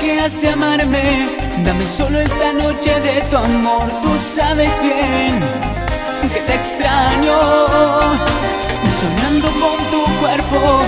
[0.00, 3.88] que has de amarme, dame solo esta noche de tu amor.
[4.02, 5.40] Tú sabes bien
[6.32, 7.36] que te extraño,
[9.00, 10.80] soñando con tu cuerpo,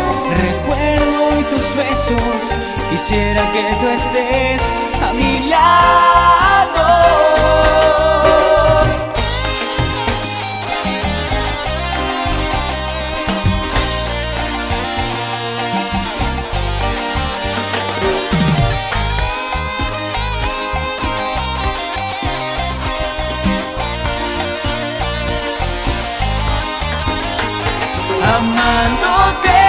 [0.47, 2.55] recuerdo y tus besos.
[2.91, 4.63] Quisiera que tú estés
[5.03, 6.42] a mi lado.
[28.23, 29.62] Amándote.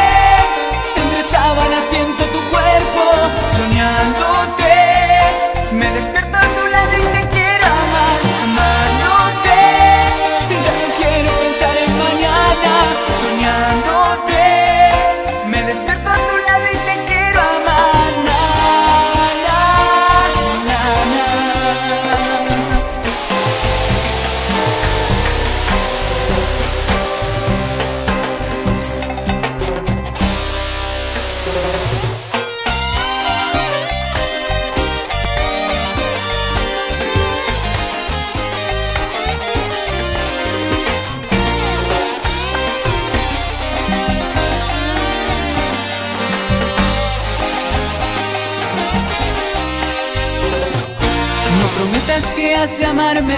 [51.83, 53.37] Prometas que has de amarme,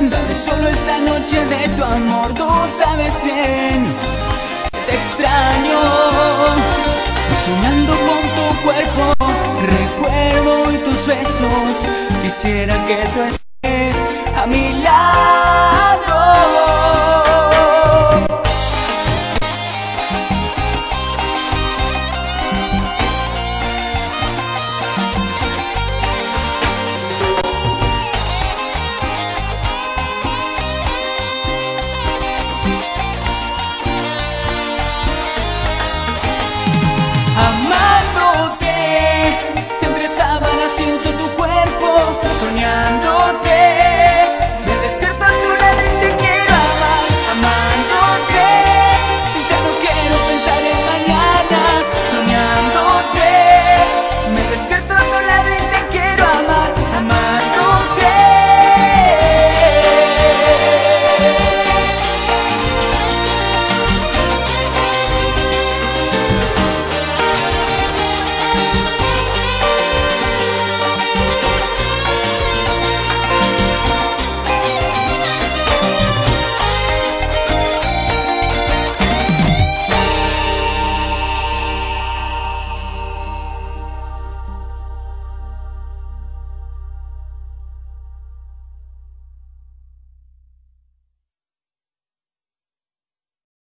[0.00, 3.84] dame solo esta noche de tu amor, tú sabes bien,
[4.86, 5.80] te extraño,
[7.44, 9.14] soñando con tu cuerpo,
[9.78, 11.86] recuerdo y tus besos,
[12.22, 13.41] quisiera que tú